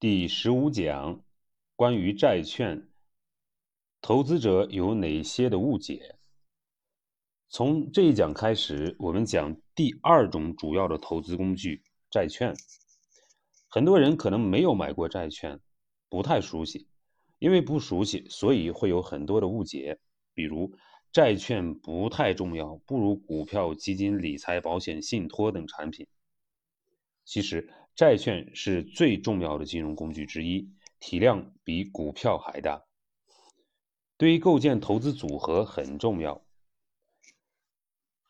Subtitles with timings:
[0.00, 1.22] 第十五讲，
[1.76, 2.88] 关于债券，
[4.00, 6.16] 投资者有哪些的误解？
[7.50, 12.54] 从这一讲开始，我们讲第二种主要的投资工具——债券。
[13.68, 15.60] 很多人可能没有买过债券，
[16.08, 16.88] 不太熟悉，
[17.38, 19.98] 因为不熟悉，所以会有很多的误解，
[20.32, 20.72] 比如
[21.12, 26.06] 债券不太重要，不如股票、基金、理财、保险、信托等产品。
[27.30, 27.70] 其实。
[27.96, 32.84] 债券是最重要的金融工具之一，体量比股票还大，
[34.16, 36.42] 对于构建投资组合很重要。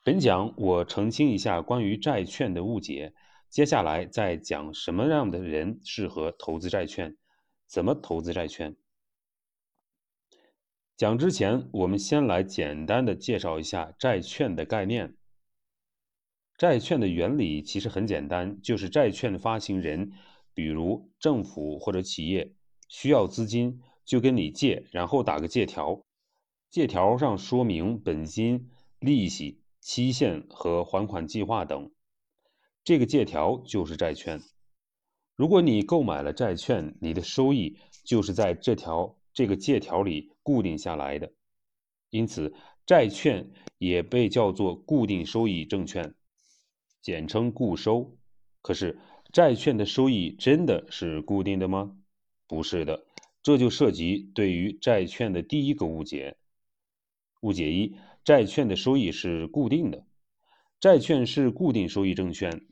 [0.03, 3.15] 本讲我澄清一下关于债券的误解，
[3.49, 7.17] 接下来再讲什么样的人适合投资债券，
[7.69, 8.75] 怎么投资债券。
[10.97, 15.15] 讲之前，我们先来简单的介绍一下债券的概念。
[16.61, 20.13] 债券的原理其实很简单，就是债券的发行人，
[20.53, 22.53] 比如政府或者企业
[22.87, 26.05] 需要资金，就跟你借，然后打个借条，
[26.69, 31.91] 借条上说明本金、利息、期限和还款计划等，
[32.85, 34.39] 这个借条就是债券。
[35.37, 41.33] 如果你购买了债券，你的收益就是在这条这个借条里固定下来的，
[42.11, 42.53] 因此
[42.85, 46.15] 债券也被叫做固定收益证券。
[47.03, 48.19] 简称固收，
[48.63, 48.99] 可是
[49.33, 51.97] 债券的收益真的是固定的吗？
[52.47, 53.07] 不是的，
[53.43, 56.37] 这就涉及对于债券的第一个误解。
[57.41, 60.05] 误解一：债券的收益是固定的。
[60.79, 62.67] 债券是固定收益证券，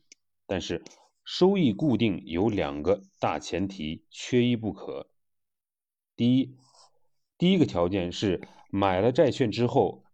[0.46, 0.82] 但是
[1.24, 5.08] 收益固定有两个大前提，缺一不可。
[6.16, 6.54] 第一，
[7.38, 10.04] 第一个条件是买了债券之后。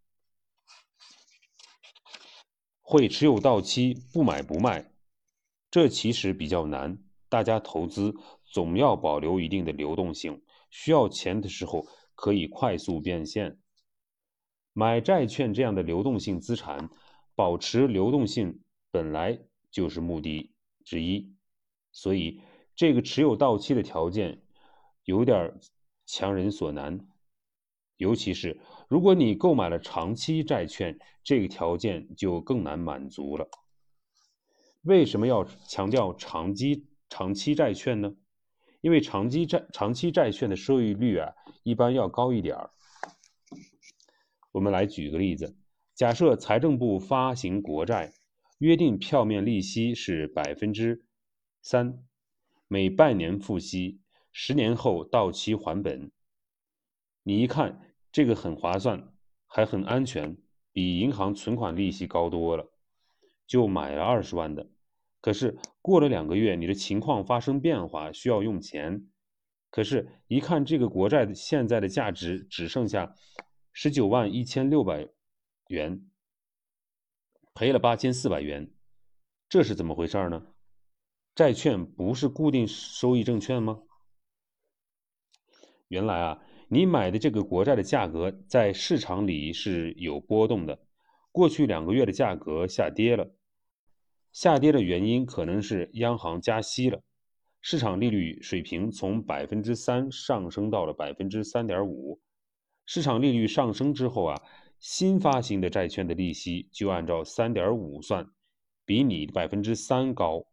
[2.87, 4.93] 会持有到期，不买不卖，
[5.71, 6.99] 这其实比较难。
[7.31, 13.59] 大家投资总要保留一定的流动性，需要钱的时候可以快速变现。
[14.75, 16.91] 买债券这样的流动性资产，
[17.35, 19.41] 保持流动性本来
[19.71, 20.53] 就是目的
[20.85, 21.35] 之一，
[21.91, 22.43] 所以
[22.77, 24.43] 这个持有到期的条件
[25.05, 25.59] 有点
[26.05, 27.09] 强人所难。
[27.97, 33.49] 尤其是如果你购买了长期债券，这个条件就更难满足了。
[34.83, 38.15] 为什么要强调长期长期债券呢？
[38.81, 42.71] 因为长期债长期债券的收益率啊，一般要高一点儿。
[44.53, 45.57] 我们来举个例子，
[45.95, 48.13] 假设财政部发行国债，
[48.59, 51.07] 约定票面利息是百分之
[51.63, 52.05] 三，
[52.69, 54.01] 每半年付息，
[54.33, 56.11] 十年后到期还本。
[57.27, 57.81] 你一看
[58.13, 59.13] 这个很划算，
[59.47, 60.37] 还很安全，
[60.73, 62.71] 比银行存款利息高多了，
[63.47, 64.71] 就买了二十万的。
[65.23, 69.09] 可是过了两个月，你的情况发生变化，需要用钱。
[69.71, 73.15] 可是，一看这个国债现在的价值只剩下
[73.73, 75.09] 十九万一千六百
[75.69, 76.07] 元，
[77.55, 78.71] 赔了八千四百元，
[79.49, 80.47] 这是怎么回事呢？
[81.35, 83.81] 债券不是固定收益证券吗？
[85.89, 86.43] 原来啊。
[86.69, 90.79] 你买的这个国债的价格在市场里是有波动的，
[91.31, 93.31] 过去两个月的价格下跌了，
[94.33, 97.03] 下跌的原因可能是央行加息了，
[97.61, 102.21] 市场利率水平从百分之三上升到了百分之三点五，
[102.87, 104.43] 市场利率上升之后啊，
[104.81, 108.27] 新发行的债券的利息就按照三点五算，
[108.85, 110.47] 比你百分之三高，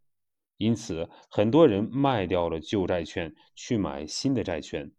[0.58, 4.92] 因此很多人卖掉了旧债券去买新的债券。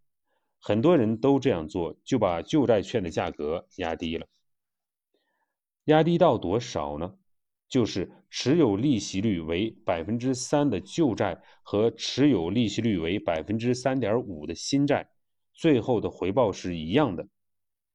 [0.64, 4.28] 很多人都这样做，就把旧债券的价格压低了。
[5.86, 7.18] 压低到多少呢？
[7.68, 15.08] 就是持有利息率为百分之三的旧债和持有利息率为百分之三点五的新债，
[15.52, 17.26] 最后的回报是一样的。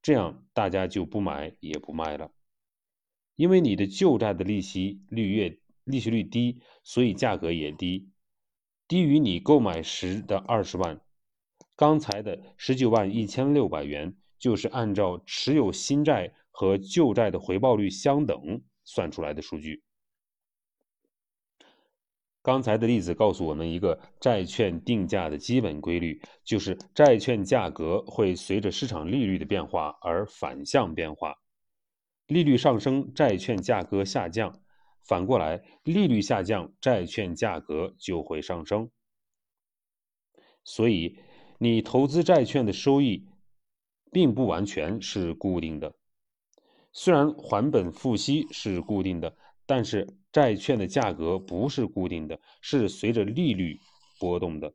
[0.01, 2.31] 这样大家就不买也不卖了，
[3.35, 8.09] 因为你的旧债的利息率越利息率低，所以价格也低，
[8.89, 10.99] 低于你购买时的二十万。
[11.77, 19.83] 刚才的十九万一千六百元，就是按照持有新债和旧债的回报率相等算出来的数据。
[22.41, 31.35] 刚才的例子告诉我们一个债券定价的基本规律，就是债券价格会随着市场利率的变化而反向变化。
[32.25, 34.51] 利率上升，债券价格下降；
[35.05, 38.89] 反过来，利率下降，债券价格就会上升。
[40.63, 41.19] 所以。
[41.59, 43.25] 你投资债券的收益，
[44.11, 45.95] 并不完全是固定的。
[46.91, 53.79] 虽然还本付息是固定的，但是债券的价格不是固定的，是随着利率
[54.19, 54.73] 波动的。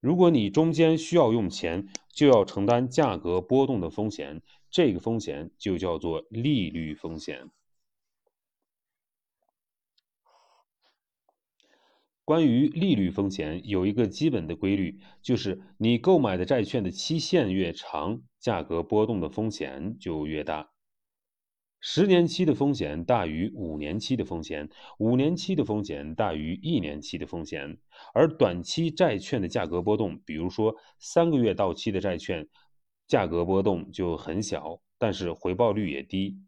[0.00, 7.50] 如果你中间需要用钱，就要承担价格波动的风险，这个风险就叫做利率风险。
[12.32, 20.70] 关于利率风险，有一个基本的规律，就是你购买的债券的期限越长，价格波动的风险就越大。
[21.78, 24.66] 十年期的风险大于五年期的风险，
[24.98, 27.76] 五年期的风险大于一年期的风险。
[28.14, 32.48] 而短期债券的价格波动，比如说三个月到期的债券，
[33.06, 36.38] 价格波动就很小，但是回报率也低。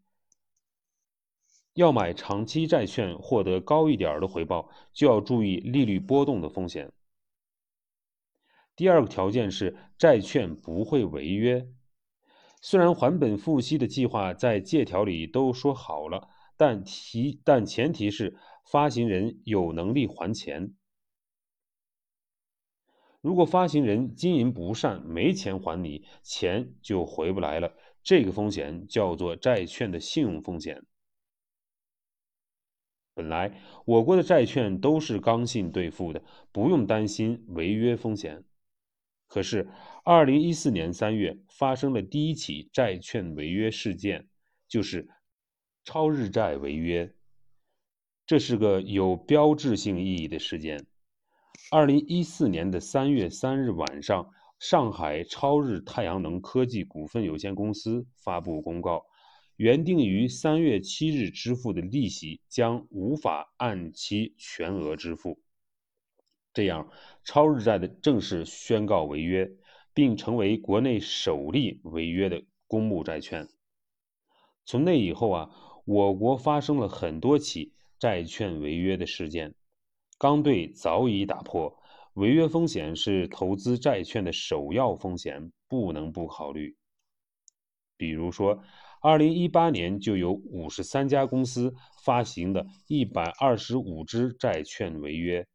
[1.75, 6.91] 要买长期债券获得高一点的回报，就要注意利率波动的风险。
[8.77, 11.67] 第二个条件是债券不会违约。
[12.61, 20.73] 虽然还本付息的计划在借条里都说好了，但提但前提是发行人有能力还钱。
[23.19, 27.73] 如果发行人经营不善，没钱还你，钱就回不来了。
[28.01, 30.85] 这个风险叫做债券的信用风险。
[33.15, 36.21] 本来我国的债券都是刚性兑付的，
[36.51, 38.43] 不用担心违约风险。
[39.27, 39.69] 可是，
[40.03, 44.27] 二零一四年三月发生了第一起债券违约事件，
[44.67, 45.09] 就是
[45.83, 47.11] 超日债违约。
[48.27, 50.85] 这是个有标志性意义的事件。
[51.71, 54.29] 二零一四年的三月三日晚上，
[54.59, 59.05] 上海超日太阳能科技股份有限公司发布公告。
[59.57, 65.39] 原定于三月七日支付的利息将无法按期全额支付，
[66.53, 66.91] 这样
[67.23, 69.49] 超日债的正式宣告违约，
[69.93, 73.47] 并成为国内首例违约的公募债券。
[74.65, 75.49] 从那以后啊，
[75.85, 79.55] 我国发生了很多起债券违约的事件，
[80.17, 81.81] 刚兑早已打破，
[82.15, 86.75] 违约风险是投资债券的首要风险，不能不考虑。
[87.95, 88.61] 比如说。
[89.07, 95.45] 二零一八年就有五十三家公司发行的一百二十五只债券违约，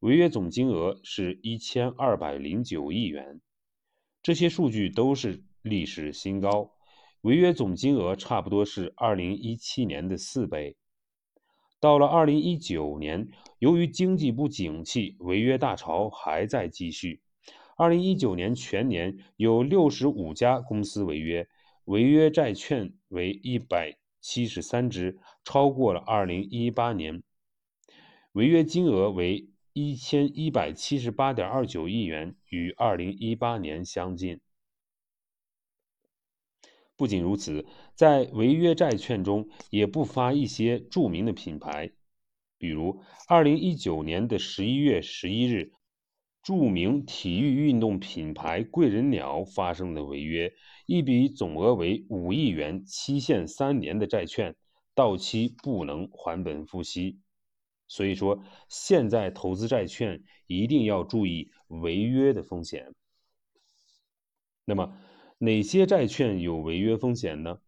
[0.00, 3.42] 违约总金额是一千二百零九亿元，
[4.22, 6.72] 这些数据都是历史新高，
[7.20, 10.78] 违约总金额差不多是二零一七年的四倍。
[11.78, 13.28] 到了二零一九年，
[13.58, 17.20] 由于经济不景气，违约大潮还在继续。
[17.76, 21.46] 二零一九年全年有六十五家公司违约。
[21.86, 27.22] 违约债券为一百七十三只，超过了二零一八年。
[28.32, 34.40] 违约金额为一千一百七十八点二九亿元，与二零一八年相近。
[36.96, 41.92] 不仅如此，在违约债券中也不乏一些著名的品牌，
[42.58, 45.72] 比如二零一九年的十一月十一日。
[46.46, 50.54] 著名体育运动品牌贵人鸟发生了违约，
[50.86, 54.54] 一笔总额为五亿元、期限三年的债券
[54.94, 57.18] 到期不能还本付息。
[57.88, 62.94] 所以说，现在投资债券一定要注意违约的风险。
[64.64, 64.96] 那么，
[65.38, 67.58] 哪些债券有违约风险呢？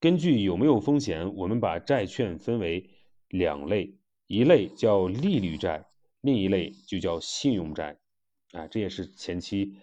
[0.00, 2.90] 根据有没有风险，我们把债券分为
[3.28, 3.94] 两类，
[4.26, 5.91] 一类叫利率债。
[6.22, 7.98] 另一类就叫信用债，
[8.52, 9.74] 啊，这也是前期，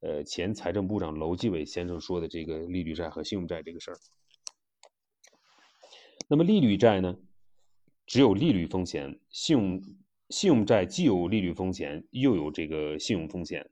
[0.00, 3.98] 呃，前财政部长楼继伟先生说的这个利率债和信用债这个事儿。
[6.28, 7.18] 那么利率债呢，
[8.06, 9.82] 只有利率风险；信用
[10.30, 13.70] 信用债既有利率风险，又有这个信用风险。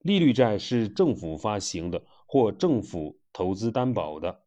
[0.00, 4.42] 利率债是政府发行的或政府投资担保的，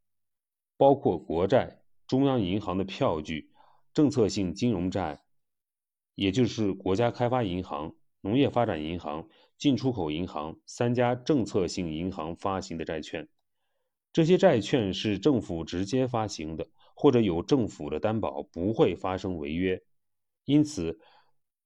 [0.76, 3.54] 包括国债、中央银行的票据、
[3.94, 5.24] 政策性金融债。
[6.20, 13.30] 也就是国家开发银行、农业发展银行、进出口银行三家政策性银行发行的债券，
[14.12, 19.82] 这些债券是政府直接发行的，或者有政府的担保，不会发生违约，
[20.44, 21.00] 因此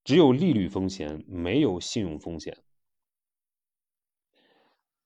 [0.04, 2.56] 只有利率风险，没有信用风险。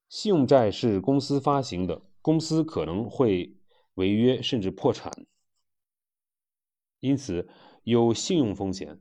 [0.09, 3.55] 信用债是公司发行的，公司可能会
[3.93, 5.09] 违约甚至破产，
[6.99, 7.47] 因此
[7.83, 8.99] 有信用风险。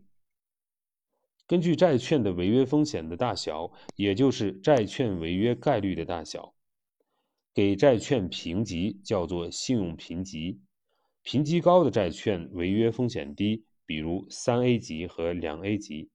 [1.47, 6.55] 根据债券的违约风险的大小，也就是债券违约概率的大小，
[7.55, 10.61] 给债券评级，叫做信用评级。
[11.23, 16.09] 评级高的债券违约风险低，比如三 A 级和两 A 级；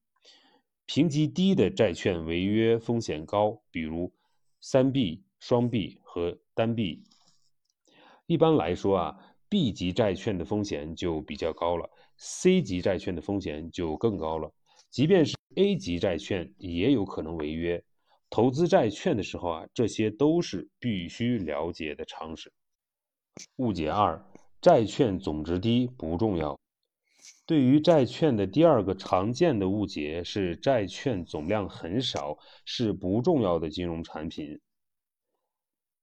[0.86, 4.14] 评级低的债券违约风险高，比如
[4.60, 7.04] 三 B、双 B 和单 B。
[8.26, 14.52] 一般来说啊，B 级债券的风险就比较高了，C 级债券的风险就更高了。
[14.90, 17.84] 即便是 A 级债券也有可能违约。
[18.30, 22.52] 投资债券的时候啊，这些都是必须了解的常识。
[23.58, 24.26] 误解二：
[24.62, 26.58] 债券总值低不重要。
[27.46, 34.60] 对于债券的第二个常见的误解是，债券总量很少是不重要的金融产品。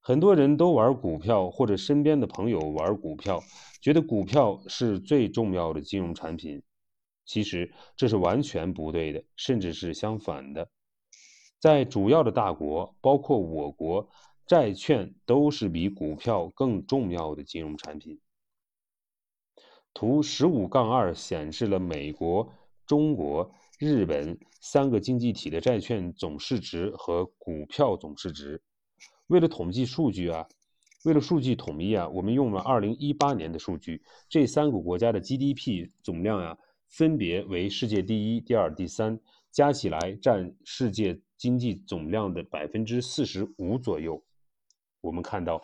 [0.01, 3.43] 很多人都玩股票，或者身边的朋友玩股票，
[3.81, 6.63] 觉得股票是最重要的金融产品。
[7.29, 10.71] 其实这是完全不对的，甚至是相反的。
[11.61, 14.09] 在主要的大国，包括我国，
[14.47, 18.19] 债券都是比股票更重要的金融产品。
[19.93, 22.51] 图十五杠二显示了美国、
[22.87, 28.63] 中国、日本三个经济体的债券总市值和股票总市值。
[29.27, 30.47] 为了统计数据啊，
[31.05, 34.03] 为了数据统一啊，我们用了二零一八年的数据。
[34.31, 36.57] 这三个国家的 GDP 总量呀，
[36.89, 39.19] 分别为世界第一、第二、第三，
[39.51, 44.23] 加起来占世界经济总量的百分之四十五左右。
[45.01, 45.63] 我们看到，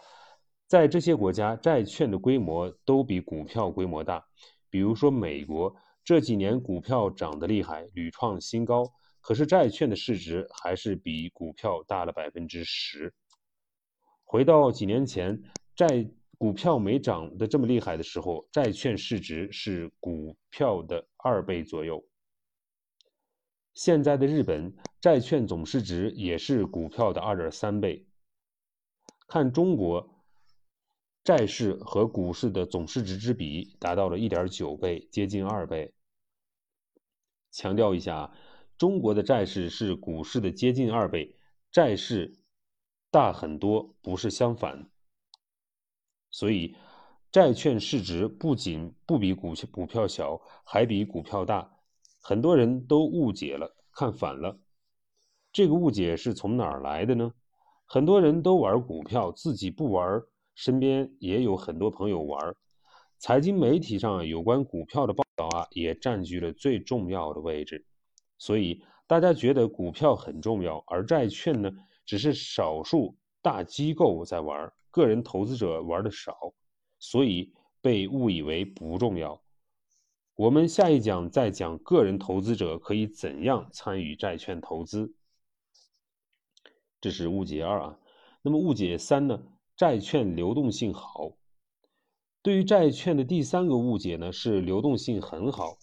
[0.67, 4.25] 在这些国家，债券的规模都比股票规模大。
[4.71, 13.15] 比如说美国，这几年股票涨得厉害，屡创新高，可是债券的市值还是比股票大了百分之十。
[14.25, 15.43] 回到几年前，
[15.77, 22.05] 债股票没涨得这么厉害的时候，债券市值是股票的二倍左右。
[23.73, 28.07] 现在的日本债券总市值也是股票的二点三倍。
[29.27, 30.23] 看中国
[31.25, 35.95] 债市和股市的总市值之比达到了一点九倍，接近二倍。
[37.51, 38.33] 强调一下，
[38.77, 41.37] 中国的债市是股市的接近二倍，
[41.71, 42.41] 债市。
[43.11, 44.91] 大很多，不是相反。
[46.35, 46.75] 所以，
[47.31, 51.71] 债券市值不仅不比股股票小，还比股票大。
[52.21, 54.59] 很多人都误解了，看反了。
[55.53, 57.33] 这个误解是从哪儿来的呢？
[57.87, 60.21] 很多人都玩股票，自己不玩，
[60.57, 62.53] 身边也有很多朋友玩。
[63.17, 67.87] 财经媒体上有关股票的报道啊，也占据了最重要的位置。
[68.39, 71.71] 所以，大家觉得股票很重要，而债券呢？
[72.05, 76.55] 只是少数大机构在玩，个人投资者玩的少，
[77.01, 79.43] 所以被误以为不重要。
[80.37, 85.13] 我们下一讲再讲个人投资者可以怎样参与债券投资。
[87.01, 87.99] 这是误解二啊。
[88.41, 89.43] 那么误解三呢？
[89.77, 91.33] 债券流动性好。
[92.41, 95.77] 对于债券的第三个误解呢，是流动性很好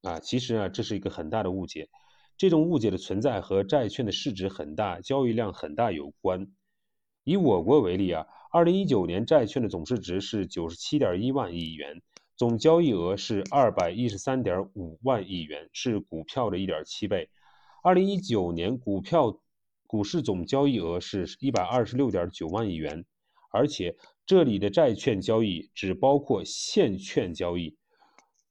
[0.00, 0.18] 啊。
[0.20, 1.90] 其实啊，这是一个很大的误解。
[2.38, 6.50] 这种误解的存在和债券的市值很大、交易量很大有关。
[7.24, 12.00] 以我国为例啊，二零一九年债券的总市值是九十七点一万亿元，
[12.36, 17.28] 总交易额是二百一十三点五万亿元，是股票的一点七倍。
[17.82, 19.40] 二零一九年股票
[19.86, 23.04] 股市总交易额是一百二十六点九万亿元，
[23.50, 27.76] 而且这里的债券交易只包括现券交易，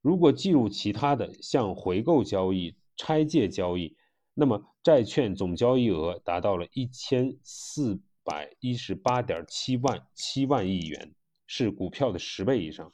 [0.01, 2.75] 如果计入其他的，像回购交易。
[2.96, 3.98] 拆借交易，
[4.36, 11.13] 那么债券总交易额达到了一千四百一十八点七万七万亿元，
[11.46, 12.92] 是股票的十倍以上。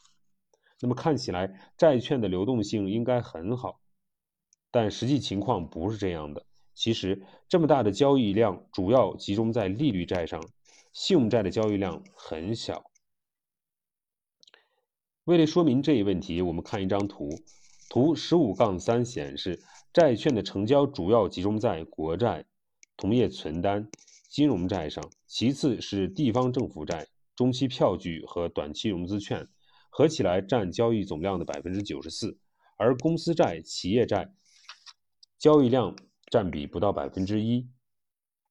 [0.81, 3.79] 那么看起来债券的流动性应该很好，
[4.71, 6.45] 但实际情况不是这样的。
[6.73, 10.41] 其实这么大的交易量主要集中在利率债上，
[10.93, 12.91] 信用债的交易量很小。
[15.25, 17.29] 为了说明这一问题，我们看一张图，
[17.89, 19.61] 图十五杠三显示。
[19.91, 22.45] 债券的成交主要集中在国债、
[22.95, 23.89] 同业存单、
[24.29, 29.49] 金融债上，其次是地方政府债、中期票据和短期融资券，
[29.89, 32.39] 合起来占交易总量的百分之九十四。
[32.77, 34.31] 而公司债、企业债
[35.39, 35.95] 交易量
[36.27, 37.67] 占比不到百分之一。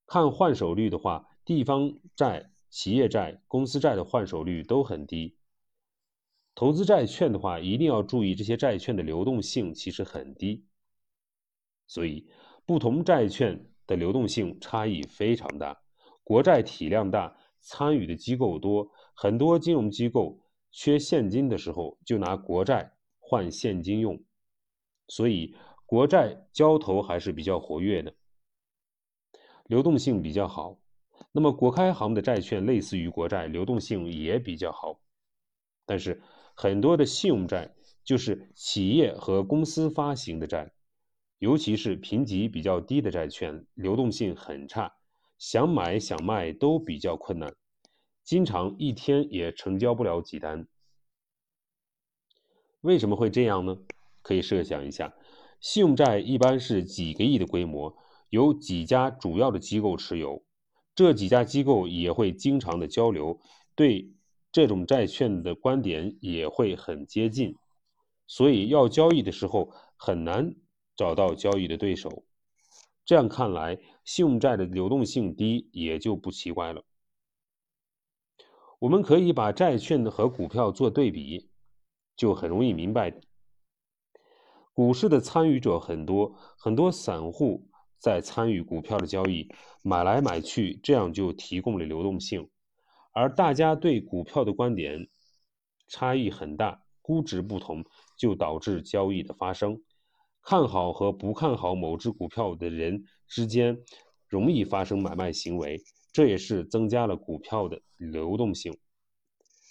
[0.04, 5.36] 看换手率的话，地方债、企业债、公司债的换手率都很低。
[6.56, 10.66] 投资债券的话，一定要注意这些债券的流动性其实很低。
[11.86, 12.28] 所以，
[12.66, 15.80] 不同债券的流动性差异非常大。
[16.22, 20.38] 国债体量大，参与的机构多，很多金融机构
[20.70, 24.22] 缺现金的时候就拿国债换现金用，
[25.08, 28.14] 所以国债交投还是比较活跃的，
[29.64, 30.78] 流动性比较好。
[31.32, 35.00] 那么国开行的债券类似于国债，流动性也比较好，
[35.86, 36.22] 但是
[36.54, 40.72] 很多的信用债就是企业和公司发行的债。
[41.38, 44.92] 尤其是评级比较低的债券，流动性很差，
[45.38, 47.54] 想买想卖都比较困难，
[48.24, 50.66] 经常一天也成交不了几单。
[52.80, 53.78] 为什么会这样呢？
[54.20, 55.14] 可以设想一下，
[55.60, 57.96] 信用债一般是几个亿的规模，
[58.30, 60.44] 有几家主要的机构持有，
[60.94, 63.40] 这几家机构也会经常的交流，
[63.74, 64.12] 对
[64.50, 67.54] 这种债券的观点也会很接近，
[68.26, 70.54] 所以要交易的时候很难
[70.98, 72.24] 找到交易的对手。
[73.06, 76.84] 这样看来，信用债的流动性低也就不奇怪了。
[78.80, 81.48] 我们可以把债券和股票做对比，
[82.16, 83.14] 就很容易明白。
[84.74, 89.48] 股市的参与者很多，很多散户在参与股票的交易，
[89.82, 92.50] 买来买去，这样就提供了流动性。
[93.12, 95.08] 而大家对股票的观点
[95.88, 97.84] 差异很大，估值不同，
[98.16, 99.80] 就导致交易的发生。
[100.48, 103.78] 看好和不看好某只股票的人之间，
[104.28, 105.78] 容易发生买卖行为，
[106.10, 108.74] 这也是增加了股票的流动性。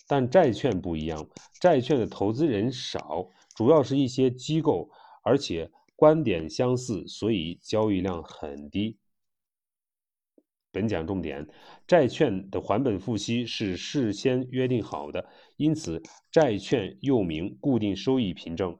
[0.07, 1.27] 但债券不一样，
[1.59, 3.27] 债券的投资人少。
[3.55, 4.87] 主要是一些机构，
[5.23, 8.99] 而且观点相似，所以交易量很低。
[10.71, 11.47] 本讲重点：
[11.87, 18.77] 债券的还本付息是事先约定好的，因此债券又名固定收益凭证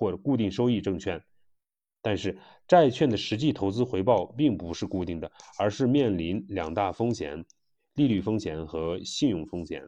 [0.00, 1.22] 或者固定收益证券。
[2.00, 7.44] 但是债券的实际投资回报并不是固定的，而是面临两大风险：
[7.94, 9.86] 利率风险和信用风险。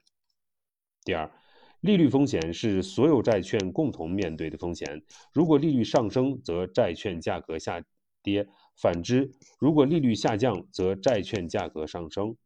[1.03, 1.33] 第二。
[1.81, 5.03] 利率风险是所有债券共同面对的风险。
[5.33, 7.83] 如果利率上升，则债券价格下
[8.23, 8.45] 跌；
[8.77, 12.37] 反之，如果利率下降，则债券价格上升。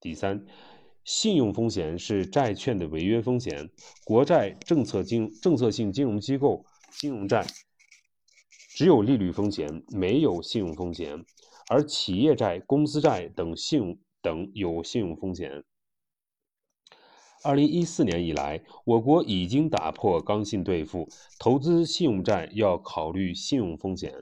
[0.00, 0.44] 第三，
[1.06, 3.70] 信用风险是债券的违约风险。
[4.04, 7.46] 国债、政策金、政策性金融机构、金融债
[8.74, 11.24] 只有利率风险，没有信用风险；
[11.68, 15.62] 而企业债、公司债等信用等有信用风险。
[17.44, 21.08] 二零一四年以来，我国已经打破刚性兑付，
[21.38, 24.12] 投资信用债要考虑信用风险。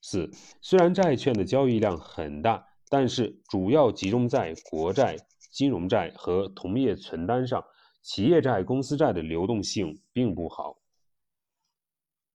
[0.00, 0.30] 四，
[0.62, 5.16] 虽然债券的交易量很大，但是主要集中在国债、
[5.52, 7.64] 金融债和同业存单上，
[8.02, 10.78] 企业债、公司债的流动性并不好。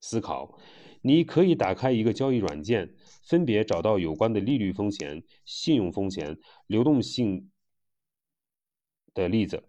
[0.02, 0.58] 思考，
[1.02, 2.94] 你可以打开一个交易软件，
[3.28, 6.38] 分别找到有关的利率风险、信用风险、
[6.68, 7.50] 流动性。
[9.16, 9.64] 的例子，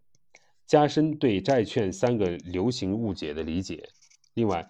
[0.67, 3.87] 加深对债券三个流行误解的理解。
[4.33, 4.67] 另外，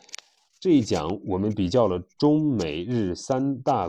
[0.58, 3.88] 这一讲我们比较了中美日三大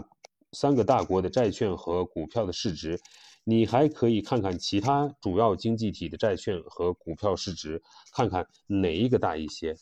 [0.56, 2.98] 三个大国的债券和股票的市值，
[3.44, 9.76] 你还可以看看其他主要经济体的债券和股票市值，看看哪一个大一些。